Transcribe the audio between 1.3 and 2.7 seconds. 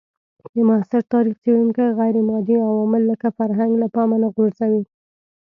څېړونکي غیرمادي